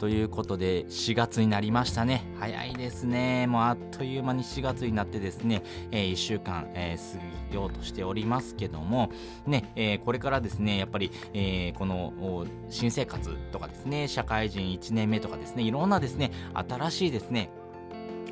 [0.00, 2.24] ということで4月になりましたね。
[2.38, 3.46] 早いですね。
[3.46, 9.10] もうあっという間に4月になってですね、えー、1週間、えー、過ぎようとしておりますけども
[9.46, 17.50] ね、えー、これからですねやっぱり、えー、この新生活とかですね社会人1年目とかですねいろんなですね新しいですね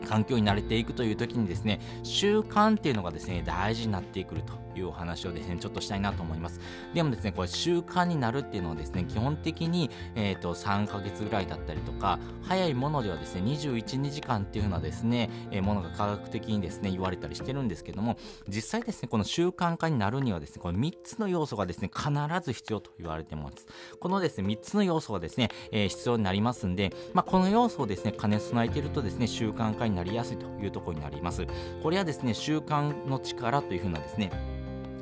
[0.08, 4.67] 環境に慣れていくという時にですね習慣っていうのがですね大事になってくると。
[4.78, 6.60] いうお話をですねちょっとしたいなと思います。
[6.94, 18.16] でもですねこれ習慣になるっていうのはですね基本的に、えーと、3ヶ月ぐらいだったりとか早いものではですね212時間っていうようなですね、えー、ものが科学的にですね言われたりしてるんですけども
[18.48, 22.10] 実際ですねこの習慣化になるにはですねこの3つの要素がですね必
[22.42, 23.66] ず必要と言われてます。
[24.00, 31.46] このですね3つの要素がですね、えー、必要になりますんで、まあ、この要素をですね兼ね備えているとですね習慣化になりやすいというところになります。
[31.82, 34.30] これはですね習慣の力というふうなですね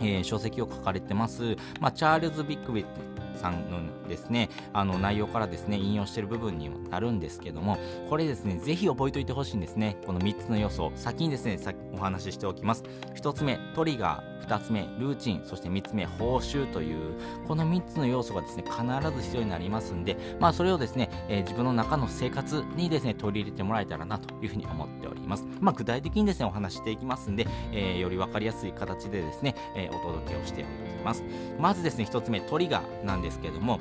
[0.00, 3.16] えー、書籍を書かれてます、まあ、チャールズ・ビッグウィット。
[3.37, 9.97] さんのですね、あの内容からですね、引用している部分にもなるんですけども、これですね、ぜひ覚えておいてほしいんですね。
[10.06, 11.59] この3つの要素を、先にですね、
[11.92, 12.84] お話ししておきます。
[13.14, 14.37] 1つ目、トリガー。
[14.47, 15.42] 2つ目、ルーチン。
[15.45, 17.14] そして3つ目、報酬という、
[17.47, 18.84] この3つの要素がですね、必
[19.17, 25.47] ず必要になりますんで、まあ、それをですね、えー、自分の中の生活にですね、取り入れてもらえたらなというふうに思っております。
[25.61, 31.25] まあ、具体的にですね、お話していきますんで、えー、より分かりやすい形でですね、えー、お届けをしております。
[31.59, 33.80] まずですね、1つ目、トリガーなんですですけども、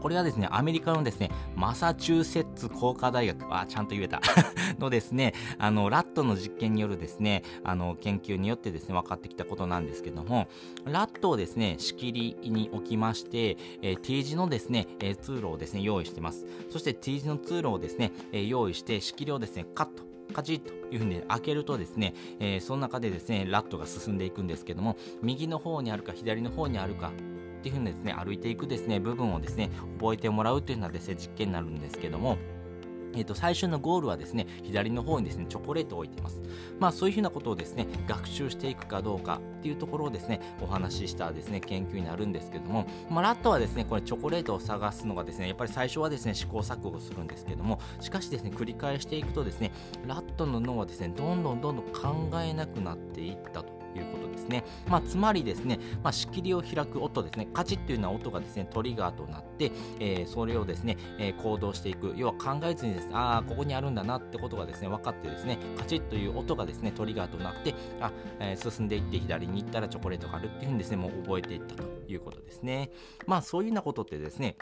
[0.00, 4.20] これはですね、アメリカのですね、マサチューセッツ工科大学、あ、ちゃんと言えた
[4.78, 10.48] のですね、あの、ラットの実験によるですね、あの、研究によってですね、分かってきたことなんですけども、
[10.84, 16.46] ラットをですね、仕切りに置きまして、えー、T 字のですね、えー、通路をですね、用意してます。
[16.70, 20.04] そして T 字の通路をですね、えー、用意して、仕切りをですね、カット。
[20.32, 27.12] カチッというふうに開けるとですね、えー、その中でですね、ラットが進んでいくんですけども、右の方にあるか左の方にあるか
[27.66, 32.38] っていうふうにですね歩いていくですね部分をですね覚えてもらうというのはですね実験になるんですけども
[33.14, 36.38] えー、と最初のゴールはですね左の方にですねチョコレートを置いています。
[36.78, 49.72] まあそういうふうなことをですね学習していくかどうかっていうところをですねお話ししたですね研究になるんですけども、まあ、ラットはですねこれチョコレートを探すのがですねやっぱり最初はですね試行錯誤するんですけどもしかしですね繰り返していくとですね
[50.06, 54.64] ラットの脳はですねどんどんどんどん考えなくなっていったということですね。
[54.88, 62.14] まあ、つまりですね、まあ、仕切りを開く音ですね、カチッというような音がですね、トリガーとなって、えー、それをですね、えー、行動していく。
[62.16, 72.90] 要は考えずにですね、ああ、ここにあるんだなってことがですね、分かってですね、カチッという音がですね、トリガーとなって、あ、えー、進んでいって左に行ったらチョコレートがあるっていうふうにですね、もう覚えていったということですね。
[73.26, 74.56] まあ、そういうようなことってですね、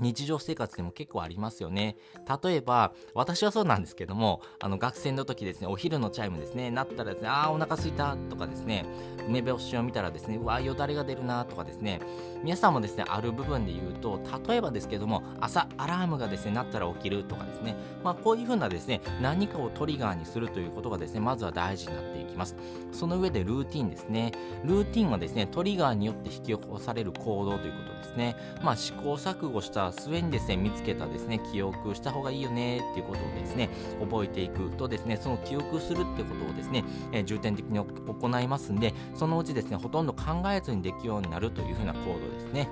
[0.00, 1.96] 日常生活でも結構ありますよね。
[2.42, 8.84] 例えば、私はそうなんですけども、あの学生の時ですね、お昼のチャイムですね、なったらですね、ああ、お腹すいたとかですね、
[9.26, 12.00] 梅干しを見たらですね、うわ、よだれが出るなとかですね、
[12.42, 22.56] 皆さんもですね、ある部分で言うと、例えばですけども、朝アラームがですね、なったら起きるとかですね、まあ、こういうふうなですね、何かをトリガーにするということがですね、まずは大事になっていきます。
[22.92, 24.32] その上でルーティンですね。
[24.64, 28.36] ルーティンはですね、トリガーによって引き起こされる行動ということですね。
[28.62, 42.68] まあ、試行錯誤したた末にですね、見つけたですね、記憶した方がいいよねっていうことをですね、覚えていくとですね、その記憶するってことをですね、えー、重点的に行いますんで、そのうちですね、ほとんど考えずにできるようになるというふうな行動ですね。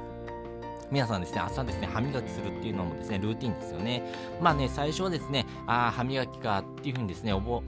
[0.90, 4.02] 皆さんですね、朝ですね、歯磨きするっていうのもですね、ルーティンですよね。
[4.40, 7.62] まあね、最初はですね、ああ、歯磨きかっていうふうにですね、おぼ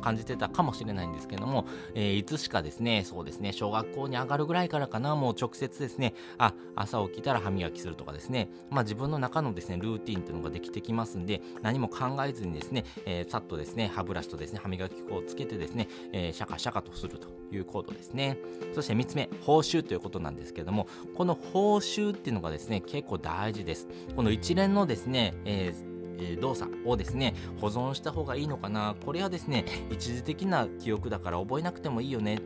[0.00, 18.38] 感じてたかもしれないんですけども、えー、いつしかですね、そうですね、小学校に上がるぐらいからかな、もう直接ですね、あ、朝起きたら歯磨きするとかですね、まあ自分の中のですね、ルーティンっていうのができてきますんで、何も考えずにですね、えー、さっとですね、歯ブラシとですね、歯磨き粉をつけてですね、えー、シャカシャカとするというコードですね。
[18.74, 23.88] そして3つ目、報酬ということなんですけども、この報酬っていうののがですね、結構大事です。
[24.14, 25.96] この一連のですね、えー
[26.40, 28.96] 動作をですね保存した方がいいのかな。
[29.04, 32.40] これはですね一時的な記憶だから覚えなくてもいいよねっ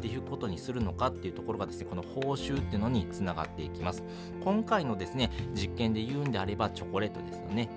[0.00, 4.04] ていうことにするのかっていうところがですねこの報酬っていうのにつながっていきます。
[4.44, 7.68] 今回のですね実験で言うんであればチョコレートですよね。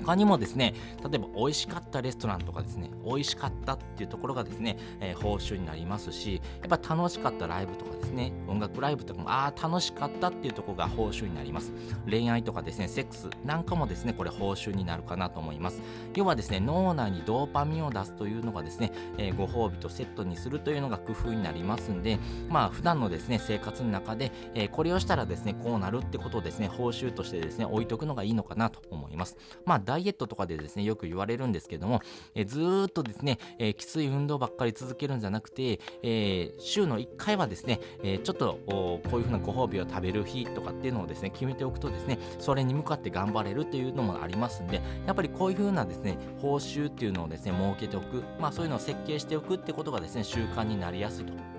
[0.00, 0.74] 他にもですね
[1.08, 11.72] 例えば美味しかったレストランとかですね美味しかったっていうところがですね、えー、報酬になりますしやっぱ楽しかったライブとかですね音楽ライブとかもああ楽しかったっていうところが報酬になります。
[12.08, 15.80] 恋愛とかですねセックスなんかもですねこれ報酬になるかなと思います。
[16.14, 22.18] 要はですね脳内にドーパミンを出すというのがですね、えー、ご褒美とセットにするというのが工夫になりますんで
[22.48, 29.36] まあ普段のですね生活の中で、えー、これをしたらですねこうなるってことをですね報酬としてですね置いとくのがいいのかなと思います。
[29.64, 32.00] まあダイエットとかでですねよく言われるんですけども、
[32.34, 51.53] え、ずーっとですね、え、きつい運動ばっかり続けるんじゃなくて、え、週の1回はですね、え、ちょっとこういうふうなご褒美を食べる日とかっていうのをですね決めておくとですねそれに向かって頑張れるっていうのもありますんでやっぱりこういうふうなですね報酬っていうのをですね設けておくまあそういうのを設計しておくってことがですね習慣になりやすいと。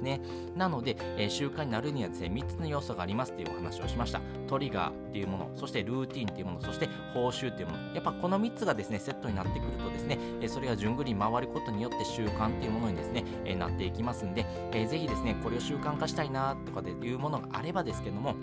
[0.00, 0.20] すね。
[0.56, 4.20] なので、えー、習慣になるにはですね3つの要素がありますというお話をしました。
[4.48, 7.94] トリガーっていうものそしてルーティンっていうものそして報酬っていうもの。
[7.94, 18.34] やっぱこの3つがですねセットになってくるとですね、え、それが順繰り回ることによって習慣っていうものにですね、え、なっていきますんで、えー、ぜひですねこれを習慣化したいなとかでいうものがあればですけども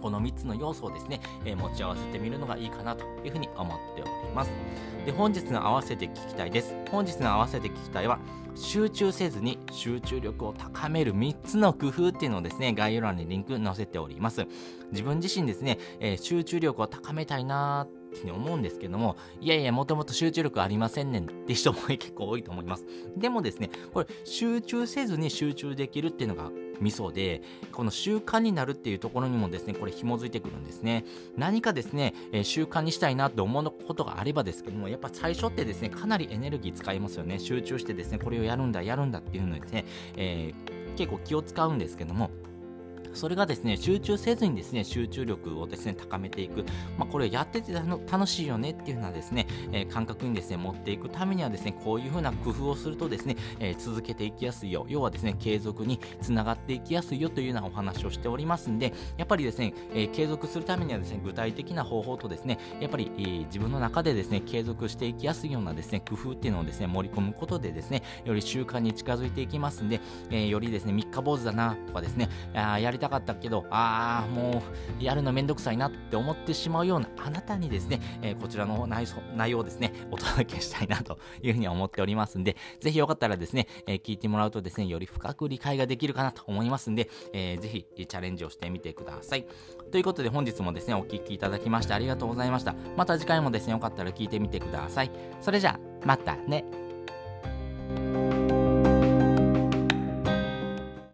[0.00, 4.50] この3つの要素をですね、えー、持ち合わせてみるのがいいかなというふうに思っております。
[5.06, 6.74] で、本日の合わせて聞きたいです。
[6.90, 8.18] 本日の合わせて聞きたいは、
[8.54, 14.46] 集中せずに集中力を高める3つの工夫っていうのをですね、概要欄にリンク載せております。
[14.90, 22.84] 自分自身ですね、えー、集中力を高めたいなーって思うんですけども、いやいや、もともと集中力ありませんねんって人も結構多いと思います。
[23.16, 26.50] でもですね、これ、集中せずに集中できるっていうのが
[26.80, 27.42] 味噌で、
[27.72, 31.04] この習慣になるっていうところにもですね、これ紐づいてくるんですね。
[31.36, 37.38] 何かですね、えー、習慣にしたいなって思うことがあればですけども、やっぱ最初ってですね、かなりエネルギー使いますよね。
[37.38, 39.84] 集中してですね、これをやるんだ、やるんだっていうのですね、
[40.16, 42.30] えー、結構気を使うんですけども、
[43.14, 46.64] それがですね、集中せずにですね、集中力をですね、高めていく。
[46.96, 54.86] まあ、これをやってて楽しいよねっていうようなですね、えー、感覚にですね、持っていくためにはですね、こういうふうな工夫をするとですね、えー、続けていきやすいよ。
[54.88, 70.00] 要はですね、継続につながっていきやすいよというようなお話をしておりますんで、やっぱりですね、えー、継続するためにはですね、具体的な方法とですね、やっぱり、えー、自分の中でですね、継続していきやすいようなですね、工夫っていうのをですね、盛り込むことでですね、より習慣に近づいていきますんで、
[70.30, 74.62] えー、よりですね、三日坊主だなとかですね、あやりたかったけど、ああ、も
[75.00, 79.06] うやるのめんどくさいなって思ってしまうようなあなたにですね、えー、こちらの内
[79.50, 89.46] 容をですね、お届けしたいなというふうに思っておりますんで、ぜひよかったらですね、えー、聞いてもらうとですね、より深く理解ができるかなと思いますんで、えー、ぜひチャレンジをしてみてください。
[89.90, 92.74] ということで本日もですね、お聴きいただきましてありがとうございました。
[92.96, 95.10] また次回もですね、よかったら聞いてみてください。
[95.40, 96.64] それじゃあ、またね。